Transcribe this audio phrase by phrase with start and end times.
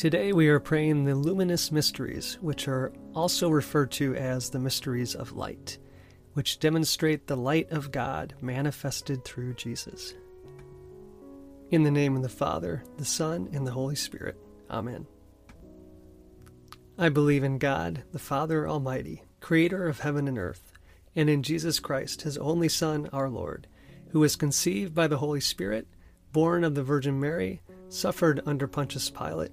[0.00, 5.14] Today we are praying the luminous mysteries, which are also referred to as the mysteries
[5.14, 5.76] of light,
[6.32, 10.14] which demonstrate the light of God manifested through Jesus.
[11.70, 14.38] In the name of the Father, the Son, and the Holy Spirit.
[14.70, 15.06] Amen.
[16.96, 20.72] I believe in God, the Father Almighty, creator of heaven and earth,
[21.14, 23.66] and in Jesus Christ, his only Son, our Lord,
[24.12, 25.86] who was conceived by the Holy Spirit,
[26.32, 27.60] born of the Virgin Mary,
[27.90, 29.52] suffered under Pontius Pilate,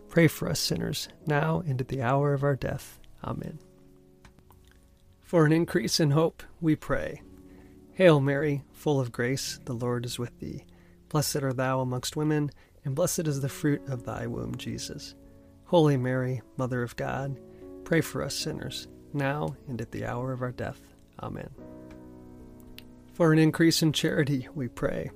[0.11, 2.99] pray for us sinners, now and at the hour of our death.
[3.23, 3.57] Amen.
[5.21, 7.21] For an increase in hope, we pray.
[7.93, 10.65] Hail Mary, full of grace, the Lord is with thee.
[11.07, 12.51] Blessed art thou amongst women,
[12.83, 15.15] and blessed is the fruit of thy womb, Jesus.
[15.63, 17.39] Holy Mary, Mother of God,
[17.85, 20.81] pray for us sinners, now and at the hour of our death.
[21.23, 21.49] Amen.
[23.13, 25.11] For an increase in charity, we pray.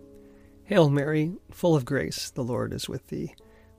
[0.63, 3.35] Hail Mary, full of grace, the Lord is with thee.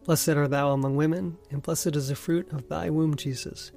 [0.07, 3.73] Blessed art thou among women, and blessed is the fruit of thy womb, Jesus.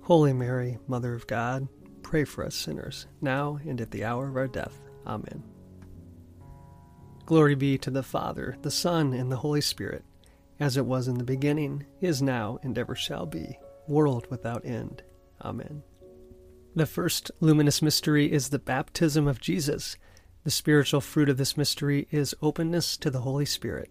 [0.00, 1.68] Holy Mary, Mother of God,
[2.02, 4.80] pray for us sinners, now and at the hour of our death.
[5.06, 5.42] Amen.
[7.26, 10.06] Glory be to the Father, the Son, and the Holy Spirit,
[10.58, 15.02] as it was in the beginning, is now, and ever shall be, world without end.
[15.44, 15.82] Amen.
[16.74, 19.98] The first luminous mystery is the baptism of Jesus.
[20.44, 23.90] The spiritual fruit of this mystery is openness to the Holy Spirit.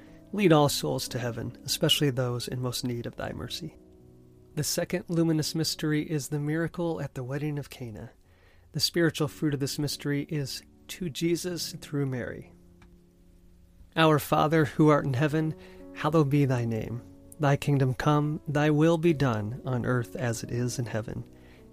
[0.33, 3.75] lead all souls to heaven, especially those in most need of thy mercy.
[4.55, 8.11] The second luminous mystery is the miracle at the wedding of Cana.
[8.73, 12.51] The spiritual fruit of this mystery is to Jesus through Mary.
[13.95, 15.55] Our Father, who art in heaven,
[15.93, 17.01] hallowed be thy name.
[17.39, 21.23] Thy kingdom come, thy will be done, on earth as it is in heaven.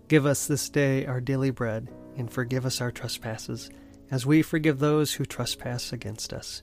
[0.08, 3.70] Give us this day our daily bread, and forgive us our trespasses,
[4.10, 6.62] as we forgive those who trespass against us.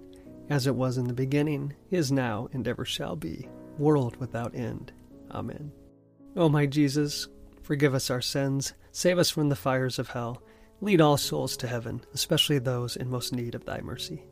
[0.51, 4.91] as it was in the beginning, is now, and ever shall be, world without end.
[5.31, 5.71] Amen.
[6.35, 7.29] O my Jesus,
[7.61, 10.43] forgive us our sins, save us from the fires of hell,
[10.81, 14.25] lead all souls to heaven, especially those in most need of thy mercy.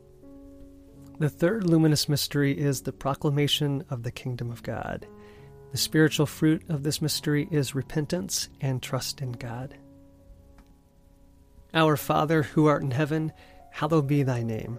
[1.18, 5.06] The third luminous mystery is the proclamation of the kingdom of God.
[5.72, 9.74] The spiritual fruit of this mystery is repentance and trust in God.
[11.72, 13.32] Our Father, who art in heaven,
[13.70, 14.78] hallowed be thy name.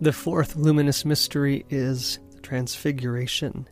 [0.00, 3.68] The fourth luminous mystery is the Transfiguration.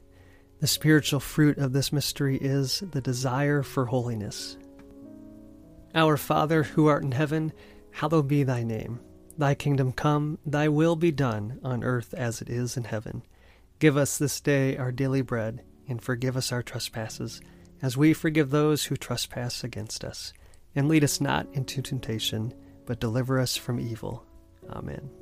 [0.61, 4.57] The spiritual fruit of this mystery is the desire for holiness.
[5.97, 7.53] Our Father, who art in heaven,
[7.91, 9.01] hallowed be thy name.
[9.37, 13.23] Thy kingdom come, thy will be done, on earth as it is in heaven.
[13.81, 17.41] Give us this day our daily bread, and forgive us our trespasses,
[17.83, 20.33] as we forgive those who trespass against us.
[20.77, 22.55] And lead us not into temptation,
[22.87, 24.25] but deliver us from evil.
[24.71, 25.22] Amen.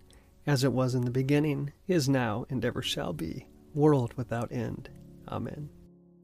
[0.45, 4.89] as it was in the beginning, is now, and ever shall be, world without end.
[5.27, 5.69] Amen.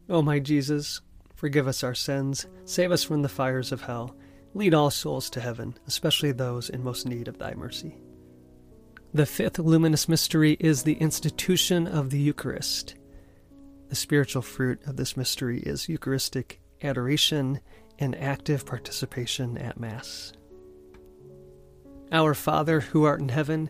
[0.10, 1.02] O my Jesus,
[1.36, 4.16] forgive us our sins, save us from the fires of hell,
[4.54, 7.98] lead all souls to heaven, especially those in most need of thy mercy.
[9.14, 12.96] The fifth luminous mystery is the institution of the Eucharist.
[13.90, 17.60] The spiritual fruit of this mystery is Eucharistic adoration
[18.00, 20.34] and active participation at Mass.
[22.12, 23.70] Our Father, who art in heaven,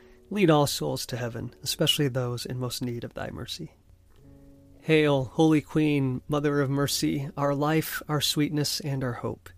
[0.31, 3.73] lead all souls to heaven, especially those in most need of thy mercy.
[4.79, 9.49] Hail, Holy Queen, Mother of Mercy, our life, our sweetness, and our hope.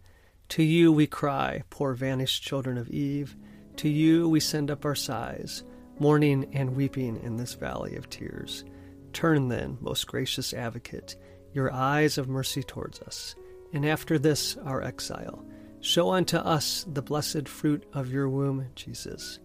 [0.49, 3.37] To you we cry, poor vanished children of Eve.
[3.77, 5.63] To you we send up our sighs,
[5.99, 8.65] mourning and weeping in this valley of tears.
[9.13, 11.15] Turn then, most gracious advocate,
[11.53, 13.35] your eyes of mercy towards us,
[13.71, 15.45] and after this our exile,
[15.81, 19.39] show unto us the blessed fruit of your womb, Jesus.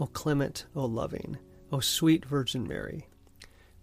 [0.00, 1.38] O clement, O loving,
[1.72, 3.06] O sweet Virgin Mary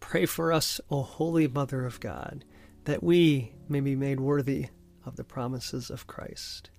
[0.04, 2.44] Pray for us, O Holy Mother of God,
[2.84, 4.68] that we may be made worthy
[5.06, 6.70] of the promises of Christ.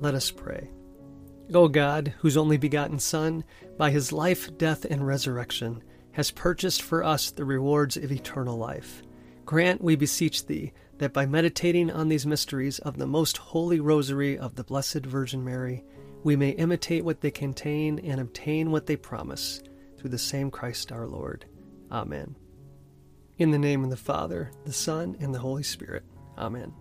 [0.00, 0.70] Let us pray.
[1.52, 3.44] O God, whose only begotten Son,
[3.76, 9.02] by his life, death, and resurrection, has purchased for us the rewards of eternal life,
[9.44, 14.36] grant, we beseech thee, that by meditating on these mysteries of the most holy rosary
[14.36, 15.84] of the Blessed Virgin Mary,
[16.22, 19.62] we may imitate what they contain and obtain what they promise,
[19.98, 21.44] through the same Christ our Lord.
[21.90, 22.36] Amen.
[23.38, 26.04] In the name of the Father, the Son, and the Holy Spirit.
[26.38, 26.72] Amen.